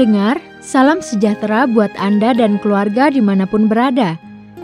[0.00, 4.16] pendengar, salam sejahtera buat Anda dan keluarga di mana pun berada.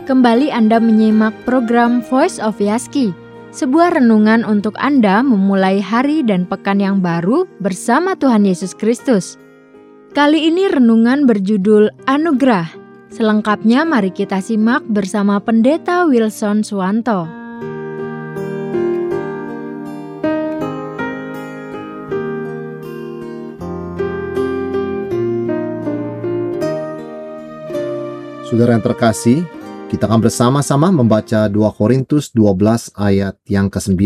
[0.09, 3.13] Kembali Anda menyimak program Voice of Yaski,
[3.53, 9.37] sebuah renungan untuk Anda memulai hari dan pekan yang baru bersama Tuhan Yesus Kristus.
[10.17, 12.73] Kali ini renungan berjudul Anugerah.
[13.13, 17.36] Selengkapnya mari kita simak bersama Pendeta Wilson Suwanto.
[28.47, 29.43] Saudara yang terkasih,
[29.91, 33.99] kita akan bersama-sama membaca 2 Korintus 12 ayat yang ke-9.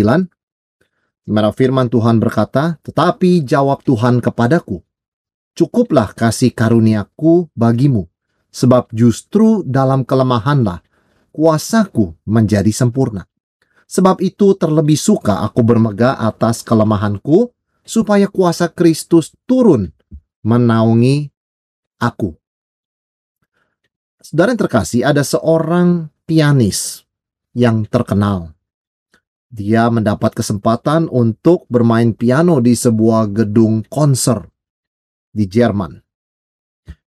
[1.22, 4.82] Di mana firman Tuhan berkata, Tetapi jawab Tuhan kepadaku,
[5.54, 8.10] Cukuplah kasih karuniaku bagimu,
[8.50, 10.82] sebab justru dalam kelemahanlah
[11.30, 13.30] kuasaku menjadi sempurna.
[13.86, 17.54] Sebab itu terlebih suka aku bermegah atas kelemahanku,
[17.86, 19.94] supaya kuasa Kristus turun
[20.42, 21.30] menaungi
[22.02, 22.41] aku.
[24.22, 27.02] Saudara yang terkasih, ada seorang pianis
[27.58, 28.54] yang terkenal.
[29.50, 34.46] Dia mendapat kesempatan untuk bermain piano di sebuah gedung konser
[35.34, 35.98] di Jerman.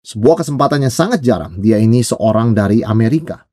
[0.03, 1.59] Sebuah kesempatan yang sangat jarang.
[1.59, 3.50] Dia ini seorang dari Amerika.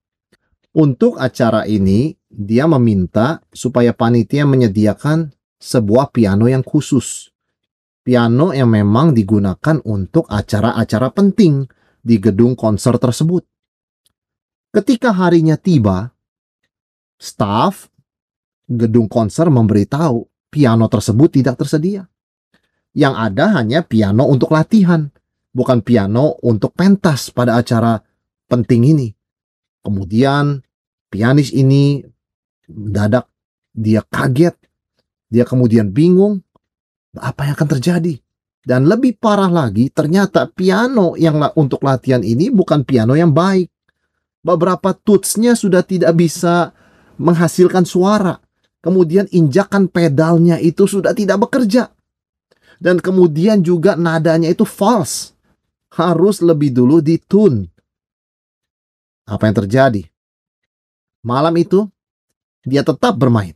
[0.77, 7.33] Untuk acara ini, dia meminta supaya panitia menyediakan sebuah piano yang khusus.
[8.05, 11.65] Piano yang memang digunakan untuk acara-acara penting
[11.99, 13.43] di gedung konser tersebut.
[14.69, 16.13] Ketika harinya tiba,
[17.17, 17.89] staf
[18.69, 22.05] gedung konser memberitahu piano tersebut tidak tersedia.
[22.93, 25.09] Yang ada hanya piano untuk latihan,
[25.53, 28.01] bukan piano untuk pentas pada acara
[28.49, 29.07] penting ini.
[29.81, 30.61] Kemudian
[31.09, 32.01] pianis ini
[32.69, 33.29] mendadak
[33.73, 34.57] dia kaget,
[35.29, 36.41] dia kemudian bingung
[37.17, 38.21] apa yang akan terjadi.
[38.59, 43.71] Dan lebih parah lagi, ternyata piano yang untuk latihan ini bukan piano yang baik.
[44.43, 46.75] Beberapa tutsnya sudah tidak bisa
[47.19, 48.39] menghasilkan suara.
[48.79, 51.91] Kemudian injakan pedalnya itu sudah tidak bekerja.
[52.79, 55.35] Dan kemudian juga nadanya itu false.
[55.91, 57.67] Harus lebih dulu ditune.
[59.27, 60.03] Apa yang terjadi?
[61.27, 61.83] Malam itu,
[62.63, 63.55] dia tetap bermain.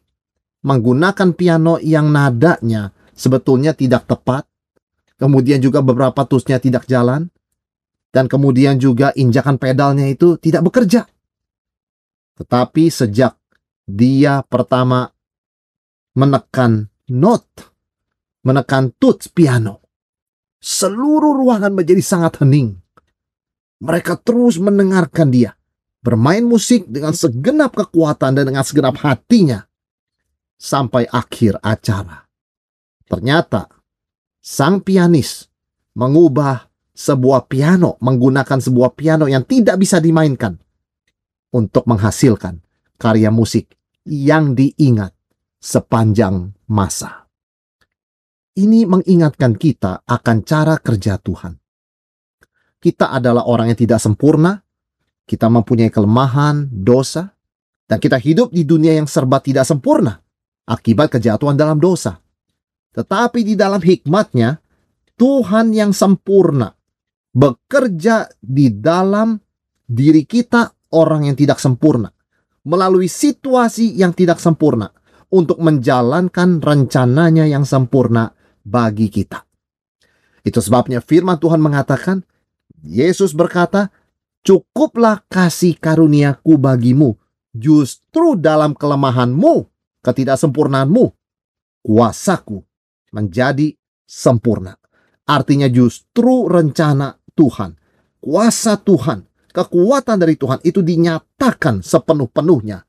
[0.64, 4.44] Menggunakan piano yang nadanya sebetulnya tidak tepat
[5.23, 7.31] kemudian juga beberapa tusnya tidak jalan,
[8.11, 11.07] dan kemudian juga injakan pedalnya itu tidak bekerja.
[12.35, 13.39] Tetapi sejak
[13.88, 15.07] dia pertama
[16.19, 17.72] menekan note,
[18.44, 19.79] menekan tuts piano,
[20.59, 22.75] seluruh ruangan menjadi sangat hening.
[23.79, 25.55] Mereka terus mendengarkan dia
[26.03, 29.63] bermain musik dengan segenap kekuatan dan dengan segenap hatinya
[30.59, 32.28] sampai akhir acara.
[33.07, 33.82] Ternyata
[34.43, 35.47] sang pianis
[35.95, 40.59] mengubah sebuah piano menggunakan sebuah piano yang tidak bisa dimainkan
[41.55, 42.59] untuk menghasilkan
[42.99, 43.71] karya musik
[44.03, 45.15] yang diingat
[45.63, 47.23] sepanjang masa.
[48.53, 51.57] Ini mengingatkan kita akan cara kerja Tuhan.
[52.77, 54.59] Kita adalah orang yang tidak sempurna,
[55.23, 57.31] kita mempunyai kelemahan, dosa,
[57.87, 60.19] dan kita hidup di dunia yang serba tidak sempurna
[60.67, 62.22] akibat kejatuhan dalam dosa.
[62.93, 64.61] Tetapi di dalam hikmatnya,
[65.17, 66.69] Tuhan yang sempurna
[67.33, 69.33] bekerja di dalam
[69.89, 72.13] diri kita orang yang tidak sempurna.
[72.63, 74.93] Melalui situasi yang tidak sempurna.
[75.33, 78.29] Untuk menjalankan rencananya yang sempurna
[78.61, 79.41] bagi kita.
[80.45, 82.21] Itu sebabnya firman Tuhan mengatakan,
[82.85, 83.89] Yesus berkata,
[84.45, 87.17] Cukuplah kasih karuniaku bagimu,
[87.49, 89.65] justru dalam kelemahanmu,
[90.05, 91.05] ketidaksempurnaanmu,
[91.81, 92.61] kuasaku
[93.13, 93.72] menjadi
[94.03, 94.75] sempurna.
[95.24, 97.79] Artinya justru rencana Tuhan,
[98.19, 99.23] kuasa Tuhan,
[99.55, 102.84] kekuatan dari Tuhan itu dinyatakan sepenuh-penuhnya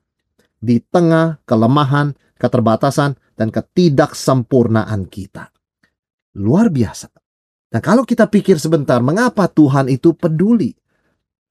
[0.59, 5.53] di tengah kelemahan, keterbatasan, dan ketidaksempurnaan kita.
[6.35, 7.07] Luar biasa.
[7.71, 10.75] Nah kalau kita pikir sebentar, mengapa Tuhan itu peduli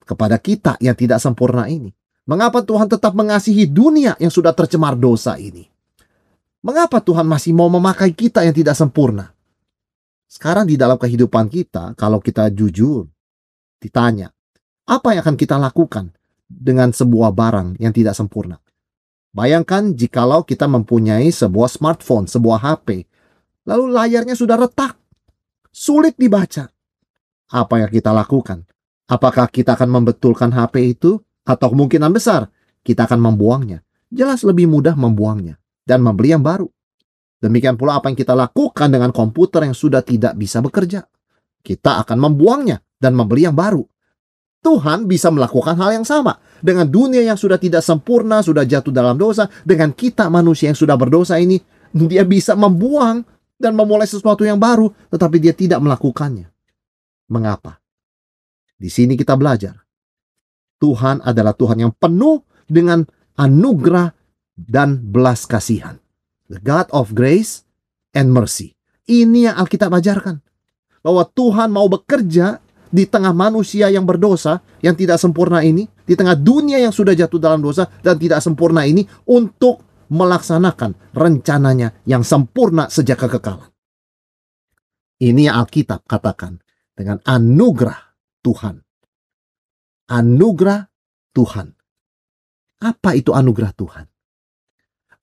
[0.05, 1.93] kepada kita yang tidak sempurna ini?
[2.25, 5.74] Mengapa Tuhan tetap mengasihi dunia yang sudah tercemar dosa ini?
[6.65, 9.37] Mengapa Tuhan masih mau memakai kita yang tidak sempurna?
[10.25, 13.05] Sekarang di dalam kehidupan kita, kalau kita jujur,
[13.85, 14.33] ditanya,
[14.89, 16.17] apa yang akan kita lakukan
[16.49, 18.65] dengan sebuah barang yang tidak sempurna?
[19.37, 23.05] Bayangkan jikalau kita mempunyai sebuah smartphone, sebuah HP,
[23.69, 24.97] lalu layarnya sudah retak,
[25.69, 26.73] sulit dibaca.
[27.53, 28.65] Apa yang kita lakukan?
[29.05, 31.21] Apakah kita akan membetulkan HP itu?
[31.45, 32.49] Atau kemungkinan besar
[32.81, 33.85] kita akan membuangnya?
[34.09, 36.67] Jelas lebih mudah membuangnya dan membeli yang baru.
[37.39, 41.05] Demikian pula apa yang kita lakukan dengan komputer yang sudah tidak bisa bekerja.
[41.65, 43.81] kita akan membuangnya dan membeli yang baru.
[44.61, 49.21] Tuhan bisa melakukan hal yang sama dengan dunia yang sudah tidak sempurna, sudah jatuh dalam
[49.21, 51.61] dosa, dengan kita manusia yang sudah berdosa ini,
[51.93, 53.21] dia bisa membuang
[53.61, 56.49] dan memulai sesuatu yang baru, tetapi dia tidak melakukannya.
[57.29, 57.81] Mengapa?
[58.81, 59.77] Di sini kita belajar.
[60.81, 63.05] Tuhan adalah Tuhan yang penuh dengan
[63.37, 64.24] anugerah
[64.55, 65.99] dan belas kasihan.
[66.49, 67.67] The God of grace
[68.15, 68.79] and mercy.
[69.05, 70.41] Ini yang Alkitab ajarkan.
[71.05, 76.39] Bahwa Tuhan mau bekerja di tengah manusia yang berdosa, yang tidak sempurna ini, di tengah
[76.39, 82.87] dunia yang sudah jatuh dalam dosa dan tidak sempurna ini, untuk melaksanakan rencananya yang sempurna
[82.89, 83.69] sejak kekekalan.
[85.19, 86.63] Ini yang Alkitab katakan
[86.95, 88.15] dengan anugerah
[88.47, 88.79] Tuhan.
[90.09, 90.87] Anugerah
[91.35, 91.75] Tuhan.
[92.85, 94.14] Apa itu anugerah Tuhan?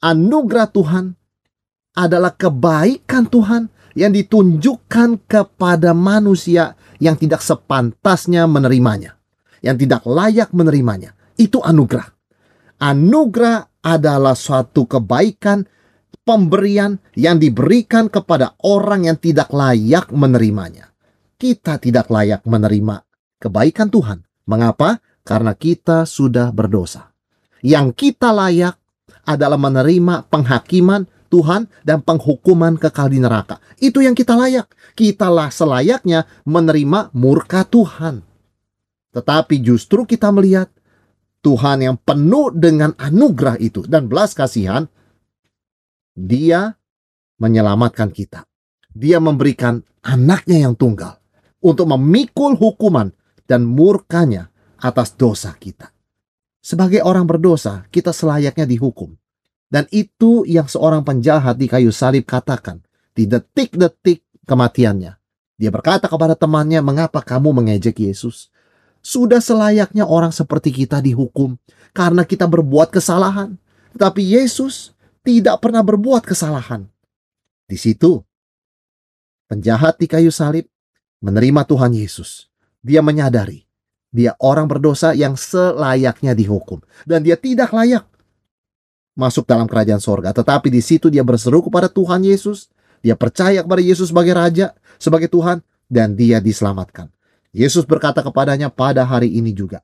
[0.02, 1.14] Anugerah Tuhan
[1.94, 9.22] adalah kebaikan Tuhan yang ditunjukkan kepada manusia yang tidak sepantasnya menerimanya,
[9.62, 11.14] yang tidak layak menerimanya.
[11.38, 12.10] Itu anugerah.
[12.82, 15.70] Anugerah adalah suatu kebaikan
[16.26, 20.90] pemberian yang diberikan kepada orang yang tidak layak menerimanya.
[21.38, 23.06] Kita tidak layak menerima
[23.42, 24.26] kebaikan Tuhan.
[24.50, 24.98] Mengapa?
[25.22, 27.14] Karena kita sudah berdosa.
[27.62, 28.81] Yang kita layak
[29.26, 33.64] adalah menerima penghakiman Tuhan dan penghukuman kekal di neraka.
[33.80, 34.68] Itu yang kita layak.
[35.00, 38.20] Kitalah selayaknya menerima murka Tuhan.
[39.16, 40.68] Tetapi justru kita melihat
[41.42, 44.86] Tuhan yang penuh dengan anugerah itu dan belas kasihan,
[46.14, 46.76] dia
[47.40, 48.46] menyelamatkan kita.
[48.92, 51.18] Dia memberikan anaknya yang tunggal
[51.64, 53.10] untuk memikul hukuman
[53.48, 55.90] dan murkanya atas dosa kita.
[56.62, 59.18] Sebagai orang berdosa, kita selayaknya dihukum.
[59.66, 62.86] Dan itu yang seorang penjahat di kayu salib katakan
[63.18, 65.18] di detik-detik kematiannya.
[65.58, 68.54] Dia berkata kepada temannya, "Mengapa kamu mengejek Yesus?
[69.02, 71.58] Sudah selayaknya orang seperti kita dihukum
[71.98, 73.58] karena kita berbuat kesalahan,
[73.98, 74.94] tetapi Yesus
[75.26, 76.86] tidak pernah berbuat kesalahan."
[77.66, 78.22] Di situ,
[79.48, 80.68] penjahat di kayu salib
[81.24, 82.52] menerima Tuhan Yesus.
[82.84, 83.71] Dia menyadari
[84.12, 88.04] dia orang berdosa yang selayaknya dihukum, dan dia tidak layak
[89.16, 90.36] masuk dalam kerajaan sorga.
[90.36, 92.68] Tetapi di situ dia berseru kepada Tuhan Yesus.
[93.02, 97.10] Dia percaya kepada Yesus sebagai Raja, sebagai Tuhan, dan dia diselamatkan.
[97.50, 99.82] Yesus berkata kepadanya pada hari ini juga,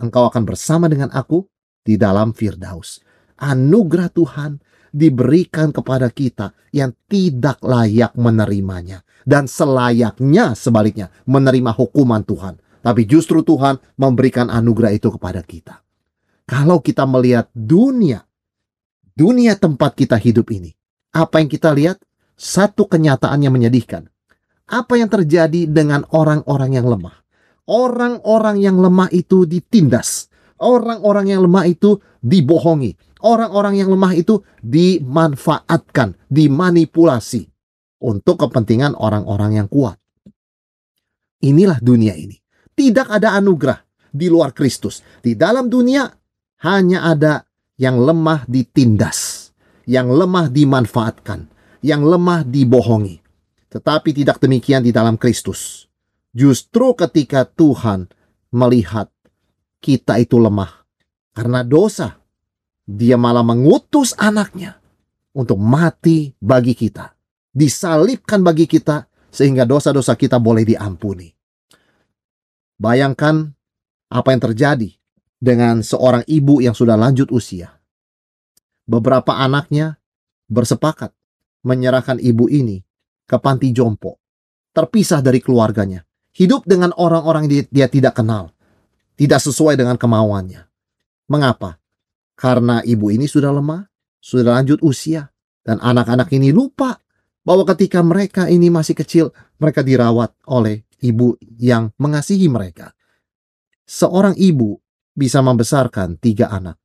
[0.00, 1.44] engkau akan bersama dengan aku
[1.84, 3.04] di dalam Firdaus.
[3.36, 4.56] Anugerah Tuhan
[4.88, 9.04] diberikan kepada kita yang tidak layak menerimanya.
[9.26, 12.56] Dan selayaknya sebaliknya menerima hukuman Tuhan.
[12.86, 15.82] Tapi justru Tuhan memberikan anugerah itu kepada kita.
[16.46, 18.22] Kalau kita melihat dunia
[19.16, 20.70] dunia tempat kita hidup ini.
[21.10, 21.98] Apa yang kita lihat?
[22.36, 24.12] Satu kenyataan yang menyedihkan.
[24.68, 27.16] Apa yang terjadi dengan orang-orang yang lemah?
[27.64, 30.28] Orang-orang yang lemah itu ditindas.
[30.60, 32.94] Orang-orang yang lemah itu dibohongi.
[33.24, 37.48] Orang-orang yang lemah itu dimanfaatkan, dimanipulasi
[38.04, 39.96] untuk kepentingan orang-orang yang kuat.
[41.40, 42.45] Inilah dunia ini.
[42.76, 43.80] Tidak ada anugerah
[44.12, 45.00] di luar Kristus.
[45.24, 46.04] Di dalam dunia
[46.68, 47.48] hanya ada
[47.80, 49.50] yang lemah ditindas,
[49.88, 51.48] yang lemah dimanfaatkan,
[51.80, 53.24] yang lemah dibohongi.
[53.72, 55.88] Tetapi tidak demikian di dalam Kristus.
[56.36, 58.12] Justru ketika Tuhan
[58.52, 59.08] melihat
[59.80, 60.84] kita itu lemah
[61.36, 62.16] karena dosa,
[62.84, 64.80] dia malah mengutus anaknya
[65.36, 67.12] untuk mati bagi kita,
[67.52, 71.35] disalibkan bagi kita sehingga dosa-dosa kita boleh diampuni.
[72.76, 73.56] Bayangkan
[74.12, 74.90] apa yang terjadi
[75.40, 77.72] dengan seorang ibu yang sudah lanjut usia.
[78.86, 79.98] Beberapa anaknya
[80.46, 81.10] bersepakat
[81.66, 82.78] menyerahkan ibu ini
[83.26, 84.22] ke panti jompo,
[84.70, 86.06] terpisah dari keluarganya,
[86.38, 88.54] hidup dengan orang-orang dia, dia tidak kenal,
[89.18, 90.62] tidak sesuai dengan kemauannya.
[91.26, 91.82] Mengapa?
[92.38, 93.90] Karena ibu ini sudah lemah,
[94.22, 95.26] sudah lanjut usia,
[95.66, 97.02] dan anak-anak ini lupa
[97.42, 102.92] bahwa ketika mereka ini masih kecil, mereka dirawat oleh ibu yang mengasihi mereka.
[103.86, 104.76] Seorang ibu
[105.16, 106.76] bisa membesarkan tiga anak.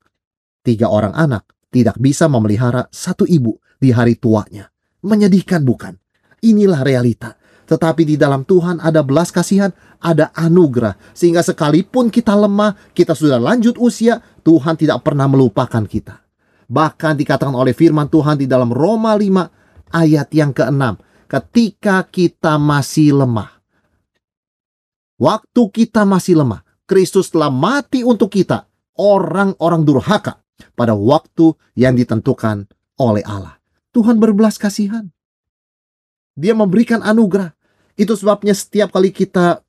[0.61, 4.69] Tiga orang anak tidak bisa memelihara satu ibu di hari tuanya.
[5.01, 5.97] Menyedihkan bukan?
[6.45, 7.39] Inilah realita.
[7.65, 9.71] Tetapi di dalam Tuhan ada belas kasihan,
[10.03, 10.99] ada anugerah.
[11.15, 16.19] Sehingga sekalipun kita lemah, kita sudah lanjut usia, Tuhan tidak pernah melupakan kita.
[16.67, 20.83] Bahkan dikatakan oleh firman Tuhan di dalam Roma 5 ayat yang ke-6.
[21.31, 23.60] Ketika kita masih lemah.
[25.21, 26.65] Waktu kita masih lemah.
[26.89, 28.67] Kristus telah mati untuk kita,
[28.99, 30.41] orang-orang durhaka,
[30.75, 32.67] pada waktu yang ditentukan
[32.99, 33.61] oleh Allah.
[33.95, 35.07] Tuhan berbelas kasihan.
[36.35, 37.53] Dia memberikan anugerah.
[37.95, 39.61] Itu sebabnya setiap kali kita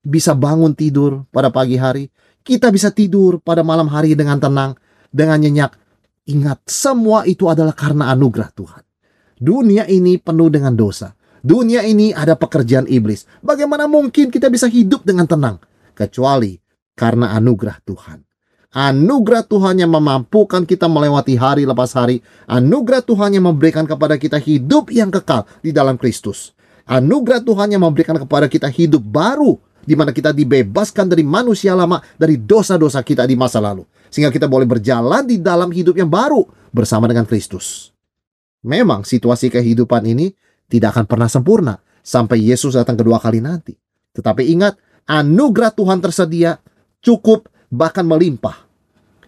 [0.00, 2.08] bisa bangun tidur pada pagi hari,
[2.40, 4.72] kita bisa tidur pada malam hari dengan tenang,
[5.12, 5.76] dengan nyenyak.
[6.30, 8.84] Ingat, semua itu adalah karena anugerah Tuhan.
[9.36, 11.12] Dunia ini penuh dengan dosa.
[11.40, 13.24] Dunia ini ada pekerjaan iblis.
[13.40, 15.56] Bagaimana mungkin kita bisa hidup dengan tenang?
[15.96, 16.60] Kecuali
[16.96, 18.20] karena anugerah Tuhan.
[18.70, 22.22] Anugerah Tuhan yang memampukan kita melewati hari lepas hari.
[22.46, 26.54] Anugerah Tuhan yang memberikan kepada kita hidup yang kekal di dalam Kristus.
[26.86, 31.98] Anugerah Tuhan yang memberikan kepada kita hidup baru di mana kita dibebaskan dari manusia lama
[32.20, 33.82] dari dosa-dosa kita di masa lalu
[34.12, 37.90] sehingga kita boleh berjalan di dalam hidup yang baru bersama dengan Kristus.
[38.60, 40.36] Memang situasi kehidupan ini
[40.70, 43.74] tidak akan pernah sempurna sampai Yesus datang kedua kali nanti.
[44.14, 44.78] Tetapi ingat,
[45.10, 46.62] anugerah Tuhan tersedia
[47.02, 48.70] cukup bahkan melimpah.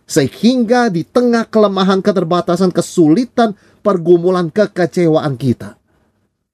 [0.07, 5.79] Sehingga di tengah kelemahan, keterbatasan, kesulitan, pergumulan, kekecewaan kita,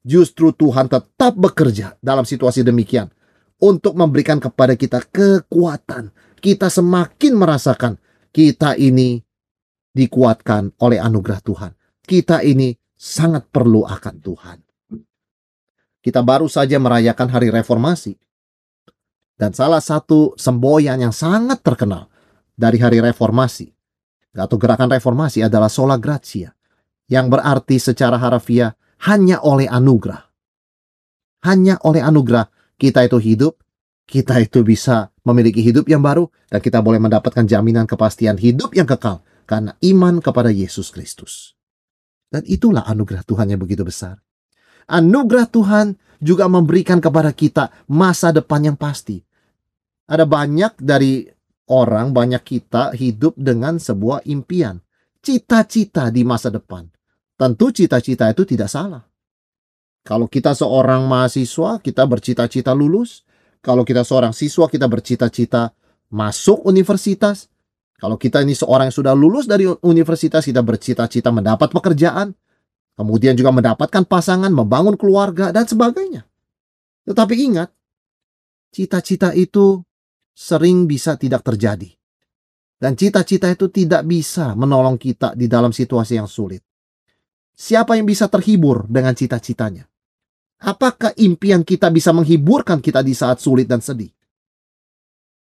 [0.05, 3.11] justru Tuhan tetap bekerja dalam situasi demikian
[3.59, 6.15] untuk memberikan kepada kita kekuatan.
[6.39, 7.99] Kita semakin merasakan
[8.31, 9.19] kita ini
[9.91, 11.73] dikuatkan oleh anugerah Tuhan.
[12.07, 14.68] Kita ini sangat perlu akan Tuhan.
[16.09, 18.17] Kita baru saja merayakan hari reformasi.
[19.37, 22.09] Dan salah satu semboyan yang sangat terkenal
[22.57, 23.69] dari hari reformasi
[24.33, 26.57] atau gerakan reformasi adalah sola gratia
[27.13, 28.73] yang berarti secara harfiah
[29.05, 30.33] hanya oleh anugerah.
[31.45, 32.49] Hanya oleh anugerah
[32.81, 33.61] kita itu hidup,
[34.09, 38.89] kita itu bisa memiliki hidup yang baru dan kita boleh mendapatkan jaminan kepastian hidup yang
[38.89, 41.53] kekal karena iman kepada Yesus Kristus.
[42.33, 44.25] Dan itulah anugerah Tuhan yang begitu besar.
[44.89, 45.87] Anugerah Tuhan
[46.19, 49.21] juga memberikan kepada kita masa depan yang pasti.
[50.09, 51.29] Ada banyak dari
[51.69, 54.81] orang, banyak kita hidup dengan sebuah impian,
[55.21, 56.89] cita-cita di masa depan.
[57.39, 59.05] Tentu cita-cita itu tidak salah.
[60.03, 63.29] Kalau kita seorang mahasiswa, kita bercita-cita lulus.
[63.61, 65.77] Kalau kita seorang siswa, kita bercita-cita
[66.09, 67.53] masuk universitas.
[68.01, 72.33] Kalau kita ini seorang yang sudah lulus dari universitas, kita bercita-cita mendapat pekerjaan.
[72.99, 76.27] Kemudian juga mendapatkan pasangan, membangun keluarga, dan sebagainya.
[77.07, 77.71] Tetapi ingat,
[78.75, 79.79] cita-cita itu
[80.35, 81.95] sering bisa tidak terjadi.
[82.75, 86.63] Dan cita-cita itu tidak bisa menolong kita di dalam situasi yang sulit.
[87.55, 89.87] Siapa yang bisa terhibur dengan cita-citanya?
[90.59, 94.11] Apakah impian kita bisa menghiburkan kita di saat sulit dan sedih?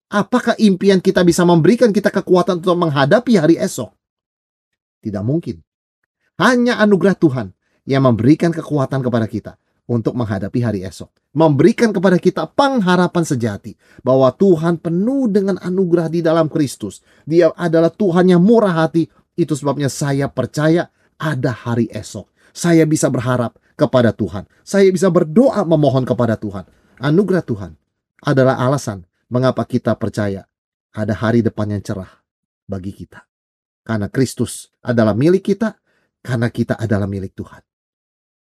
[0.10, 3.94] Apakah impian kita bisa memberikan kita kekuatan untuk menghadapi hari esok?
[5.02, 5.62] Tidak mungkin.
[6.40, 7.52] Hanya anugerah Tuhan
[7.84, 9.54] yang memberikan kekuatan kepada kita
[9.90, 11.12] untuk menghadapi hari esok.
[11.36, 17.04] Memberikan kepada kita pengharapan sejati bahwa Tuhan penuh dengan anugerah di dalam Kristus.
[17.28, 19.12] Dia adalah Tuhan yang murah hati.
[19.36, 20.88] Itu sebabnya saya percaya
[21.20, 22.32] ada hari esok.
[22.56, 24.48] Saya bisa berharap kepada Tuhan.
[24.64, 26.66] Saya bisa berdoa memohon kepada Tuhan.
[27.04, 27.72] Anugerah Tuhan
[28.24, 30.48] adalah alasan mengapa kita percaya
[30.92, 32.10] ada hari depan yang cerah
[32.66, 33.24] bagi kita.
[33.86, 35.78] Karena Kristus adalah milik kita,
[36.24, 37.64] karena kita adalah milik Tuhan.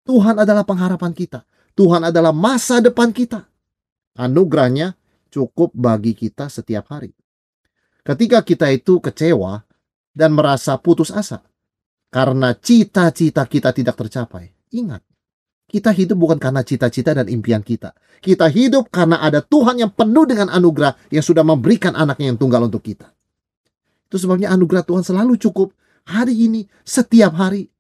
[0.02, 1.47] Tuhan adalah pengharapan kita.
[1.73, 3.47] Tuhan adalah masa depan kita.
[4.19, 4.99] Anugerahnya
[5.33, 7.14] cukup bagi kita setiap hari.
[8.02, 9.62] Ketika kita itu kecewa
[10.12, 11.40] dan merasa putus asa
[12.12, 15.00] karena cita-cita kita tidak tercapai, ingat,
[15.71, 17.97] kita hidup bukan karena cita-cita dan impian kita.
[18.21, 22.69] Kita hidup karena ada Tuhan yang penuh dengan anugerah yang sudah memberikan anaknya yang tunggal
[22.69, 23.09] untuk kita.
[24.12, 25.73] Itu sebabnya anugerah Tuhan selalu cukup
[26.07, 27.71] hari ini, setiap hari.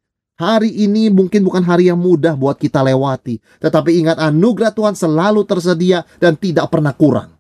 [0.40, 5.46] Hari ini mungkin bukan hari yang mudah buat kita lewati, tetapi ingat anugerah Tuhan selalu
[5.46, 7.38] tersedia dan tidak pernah kurang.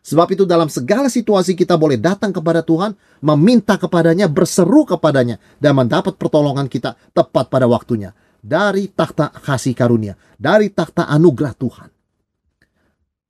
[0.00, 5.76] Sebab itu dalam segala situasi kita boleh datang kepada Tuhan, meminta kepadanya, berseru kepadanya, dan
[5.76, 8.16] mendapat pertolongan kita tepat pada waktunya.
[8.40, 11.88] Dari takhta kasih karunia, dari takhta anugerah Tuhan.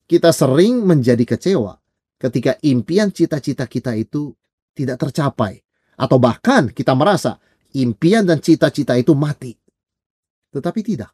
[0.07, 1.75] Kita sering menjadi kecewa
[2.19, 4.35] ketika impian cita-cita kita itu
[4.75, 5.63] tidak tercapai.
[6.01, 7.37] Atau bahkan kita merasa
[7.77, 9.53] impian dan cita-cita itu mati.
[10.49, 11.13] Tetapi tidak.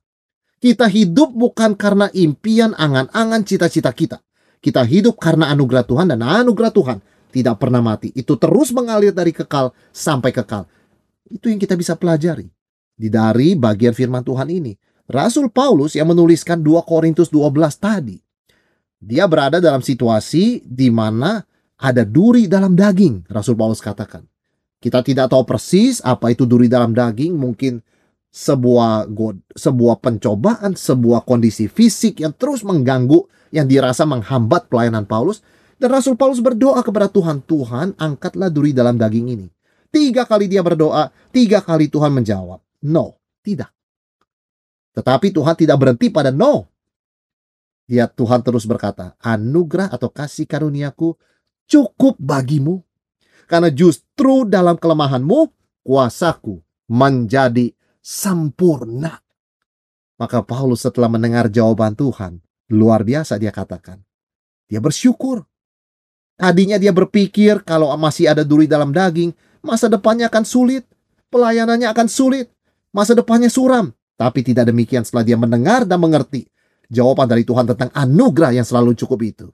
[0.63, 4.23] Kita hidup bukan karena impian, angan-angan, cita-cita kita.
[4.63, 6.99] Kita hidup karena anugerah Tuhan dan anugerah Tuhan
[7.35, 8.15] tidak pernah mati.
[8.17, 10.65] Itu terus mengalir dari kekal sampai kekal.
[11.29, 12.49] Itu yang kita bisa pelajari.
[12.97, 14.73] Di dari bagian firman Tuhan ini.
[15.07, 18.17] Rasul Paulus yang menuliskan 2 Korintus 12 tadi.
[18.97, 21.45] Dia berada dalam situasi di mana
[21.77, 24.25] ada duri dalam daging, Rasul Paulus katakan.
[24.77, 27.81] Kita tidak tahu persis apa itu duri dalam daging, mungkin
[28.29, 35.41] sebuah god, sebuah pencobaan, sebuah kondisi fisik yang terus mengganggu, yang dirasa menghambat pelayanan Paulus.
[35.77, 39.49] Dan Rasul Paulus berdoa kepada Tuhan, Tuhan angkatlah duri dalam daging ini.
[39.93, 43.73] Tiga kali dia berdoa, tiga kali Tuhan menjawab, no, tidak.
[44.97, 46.65] Tetapi Tuhan tidak berhenti pada no.
[47.85, 51.15] Dia Tuhan terus berkata, anugerah atau kasih karuniaku
[51.69, 52.83] cukup bagimu.
[53.47, 55.41] Karena justru dalam kelemahanmu,
[55.87, 56.59] kuasaku
[56.91, 57.71] menjadi
[58.03, 59.23] sempurna.
[60.19, 62.43] Maka Paulus setelah mendengar jawaban Tuhan,
[62.75, 64.03] luar biasa dia katakan.
[64.67, 65.47] Dia bersyukur.
[66.37, 70.85] Tadinya dia berpikir kalau masih ada duri dalam daging, masa depannya akan sulit,
[71.31, 72.51] pelayanannya akan sulit,
[72.93, 73.95] masa depannya suram.
[74.17, 76.49] Tapi tidak demikian setelah dia mendengar dan mengerti
[76.89, 79.47] jawaban dari Tuhan tentang anugerah yang selalu cukup itu.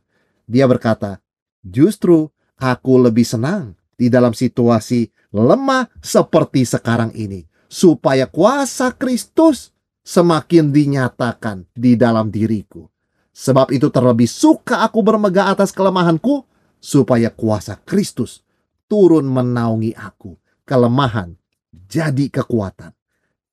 [0.47, 1.19] Dia berkata,
[1.63, 7.47] justru aku lebih senang di dalam situasi lemah seperti sekarang ini.
[7.71, 9.71] Supaya kuasa Kristus
[10.03, 12.91] semakin dinyatakan di dalam diriku.
[13.33, 16.45] Sebab itu terlebih suka aku bermegah atas kelemahanku,
[16.83, 18.45] supaya kuasa Kristus
[18.91, 20.37] turun menaungi aku.
[20.69, 21.33] Kelemahan
[21.73, 22.93] jadi kekuatan.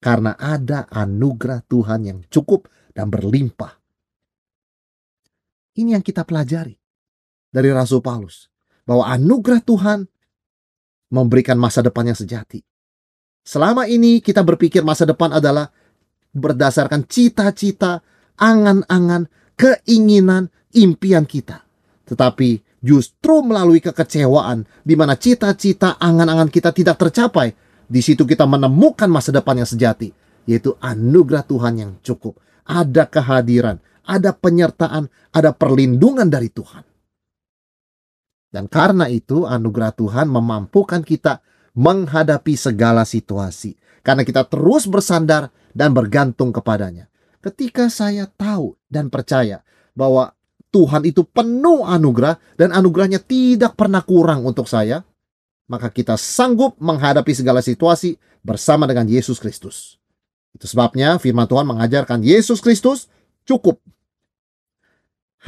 [0.03, 3.79] Karena ada anugerah Tuhan yang cukup dan berlimpah.
[5.79, 6.75] Ini yang kita pelajari
[7.51, 8.51] dari Rasul Paulus.
[8.83, 9.99] Bahwa anugerah Tuhan
[11.09, 12.61] memberikan masa depan yang sejati.
[13.41, 15.69] Selama ini kita berpikir masa depan adalah
[16.33, 18.05] berdasarkan cita-cita,
[18.37, 19.25] angan-angan,
[19.57, 21.65] keinginan, impian kita.
[22.05, 27.49] Tetapi justru melalui kekecewaan di mana cita-cita, angan-angan kita tidak tercapai,
[27.89, 30.13] di situ kita menemukan masa depan yang sejati,
[30.45, 32.37] yaitu anugerah Tuhan yang cukup
[32.69, 36.85] ada kehadiran, ada penyertaan, ada perlindungan dari Tuhan.
[38.49, 41.41] Dan karena itu anugerah Tuhan memampukan kita
[41.77, 43.77] menghadapi segala situasi.
[44.01, 47.07] Karena kita terus bersandar dan bergantung kepadanya.
[47.39, 49.61] Ketika saya tahu dan percaya
[49.93, 50.33] bahwa
[50.69, 55.01] Tuhan itu penuh anugerah dan anugerahnya tidak pernah kurang untuk saya,
[55.69, 60.01] maka kita sanggup menghadapi segala situasi bersama dengan Yesus Kristus.
[60.53, 63.09] Itu sebabnya firman Tuhan mengajarkan Yesus Kristus
[63.45, 63.81] cukup.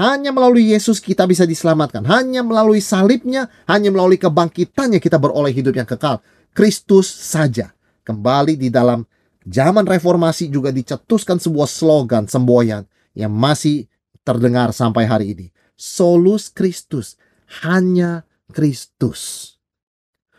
[0.01, 2.01] Hanya melalui Yesus kita bisa diselamatkan.
[2.09, 6.25] Hanya melalui salibnya, hanya melalui kebangkitannya kita beroleh hidup yang kekal.
[6.57, 7.69] Kristus saja.
[8.01, 9.05] Kembali di dalam
[9.45, 13.85] zaman reformasi juga dicetuskan sebuah slogan semboyan yang masih
[14.25, 15.47] terdengar sampai hari ini.
[15.77, 17.13] Solus Kristus.
[17.61, 19.53] Hanya Kristus.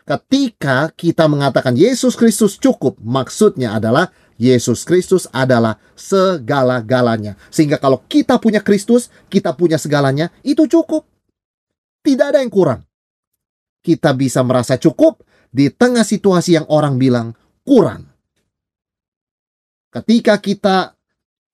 [0.03, 4.11] Ketika kita mengatakan Yesus Kristus cukup, maksudnya adalah
[4.43, 7.39] Yesus Kristus adalah segala-galanya.
[7.47, 11.07] Sehingga kalau kita punya Kristus, kita punya segalanya, itu cukup.
[12.03, 12.83] Tidak ada yang kurang.
[13.79, 17.31] Kita bisa merasa cukup di tengah situasi yang orang bilang
[17.63, 18.11] kurang.
[19.93, 20.97] Ketika kita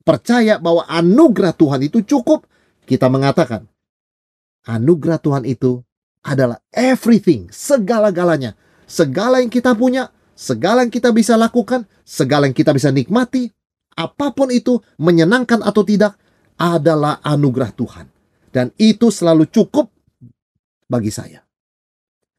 [0.01, 2.49] percaya bahwa anugerah Tuhan itu cukup,
[2.89, 3.69] kita mengatakan
[4.65, 5.85] anugerah Tuhan itu
[6.25, 8.57] adalah everything, segala-galanya.
[8.89, 13.51] Segala yang kita punya, segala yang kita bisa lakukan, segala yang kita bisa nikmati,
[13.99, 16.15] apa pun itu menyenangkan atau tidak
[16.55, 18.07] adalah anugerah Tuhan.
[18.47, 19.91] Dan itu selalu cukup
[20.87, 21.43] bagi saya.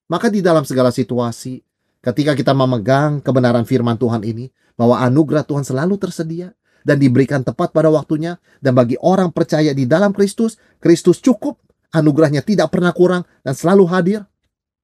[0.09, 1.61] Maka di dalam segala situasi,
[2.01, 7.71] ketika kita memegang kebenaran firman Tuhan ini, bahwa anugerah Tuhan selalu tersedia dan diberikan tepat
[7.71, 11.61] pada waktunya, dan bagi orang percaya di dalam Kristus, Kristus cukup,
[11.93, 14.21] anugerahnya tidak pernah kurang dan selalu hadir,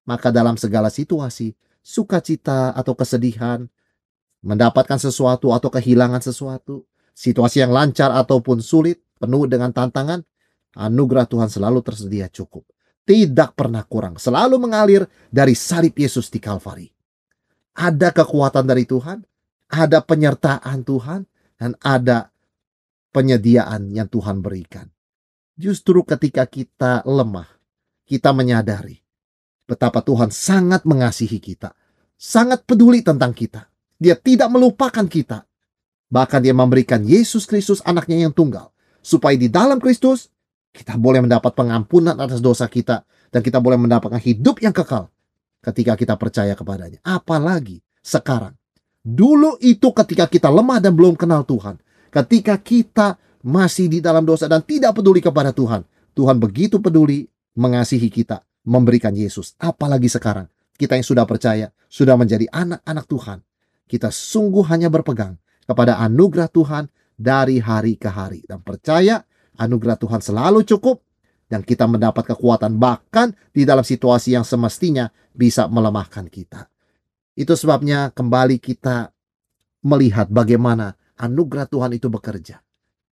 [0.07, 1.51] maka dalam segala situasi,
[1.87, 3.63] sukacita atau kesedihan,
[4.43, 6.83] mendapatkan sesuatu atau kehilangan sesuatu,
[7.15, 10.19] situasi yang lancar ataupun sulit, penuh dengan tantangan,
[10.75, 12.67] anugerah Tuhan selalu tersedia cukup.
[13.07, 16.91] Tidak pernah kurang, selalu mengalir dari salib Yesus di Kalvari.
[17.79, 19.23] Ada kekuatan dari Tuhan,
[19.71, 21.23] ada penyertaan Tuhan,
[21.55, 22.35] dan ada
[23.15, 24.91] penyediaan yang Tuhan berikan.
[25.55, 27.47] Justru ketika kita lemah,
[28.03, 29.06] kita menyadari
[29.67, 31.75] betapa Tuhan sangat mengasihi kita,
[32.15, 33.67] sangat peduli tentang kita.
[33.99, 35.43] Dia tidak melupakan kita.
[36.07, 38.71] Bahkan dia memberikan Yesus Kristus anaknya yang tunggal.
[39.03, 40.31] Supaya di dalam Kristus,
[40.71, 43.03] kita boleh mendapat pengampunan atas dosa kita.
[43.27, 45.11] Dan kita boleh mendapatkan hidup yang kekal
[45.59, 47.03] ketika kita percaya kepadanya.
[47.03, 48.55] Apalagi sekarang.
[49.03, 51.75] Dulu itu ketika kita lemah dan belum kenal Tuhan.
[52.07, 55.83] Ketika kita masih di dalam dosa dan tidak peduli kepada Tuhan.
[56.15, 57.27] Tuhan begitu peduli
[57.59, 59.55] mengasihi kita memberikan Yesus.
[59.55, 63.39] Apalagi sekarang, kita yang sudah percaya, sudah menjadi anak-anak Tuhan.
[63.87, 68.43] Kita sungguh hanya berpegang kepada anugerah Tuhan dari hari ke hari.
[68.43, 69.23] Dan percaya
[69.55, 70.99] anugerah Tuhan selalu cukup
[71.47, 76.67] dan kita mendapat kekuatan bahkan di dalam situasi yang semestinya bisa melemahkan kita.
[77.33, 79.15] Itu sebabnya kembali kita
[79.87, 82.59] melihat bagaimana anugerah Tuhan itu bekerja.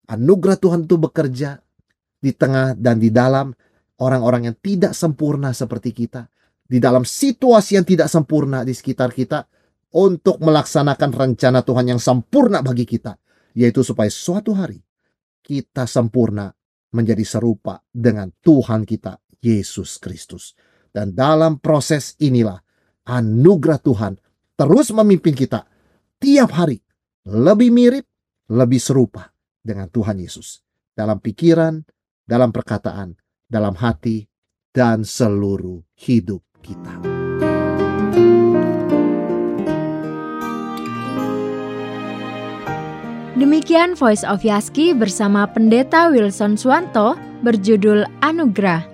[0.07, 1.59] Anugerah Tuhan itu bekerja
[2.21, 3.51] di tengah dan di dalam
[4.01, 6.27] orang-orang yang tidak sempurna seperti kita,
[6.65, 9.45] di dalam situasi yang tidak sempurna di sekitar kita,
[9.91, 13.19] untuk melaksanakan rencana Tuhan yang sempurna bagi kita,
[13.59, 14.79] yaitu supaya suatu hari
[15.43, 16.47] kita sempurna
[16.95, 20.55] menjadi serupa dengan Tuhan kita Yesus Kristus.
[20.91, 22.59] Dan dalam proses inilah
[23.07, 24.15] anugerah Tuhan
[24.59, 25.67] terus memimpin kita
[26.19, 26.79] tiap hari
[27.27, 28.07] lebih mirip,
[28.51, 29.31] lebih serupa
[29.63, 30.63] dengan Tuhan Yesus
[30.95, 31.83] dalam pikiran,
[32.27, 33.15] dalam perkataan,
[33.51, 34.31] dalam hati,
[34.71, 37.03] dan seluruh hidup kita.
[43.41, 48.85] Demikian Voice of Yaski bersama Pendeta Wilson Swanto berjudul Anugerah.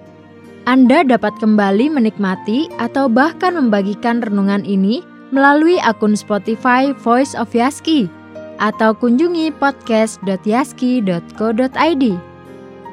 [0.70, 5.02] Anda dapat kembali menikmati atau bahkan membagikan renungan ini
[5.34, 8.06] melalui akun Spotify Voice of Yaski
[8.62, 12.04] atau kunjungi podcast.yaski.co.id.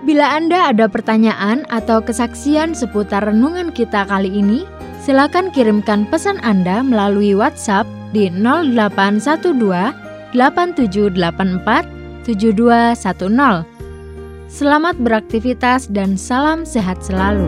[0.03, 4.67] Bila Anda ada pertanyaan atau kesaksian seputar renungan kita kali ini,
[4.99, 9.55] silakan kirimkan pesan Anda melalui WhatsApp di 0812
[10.35, 13.63] 8784 7210.
[14.51, 17.47] Selamat beraktivitas dan salam sehat selalu.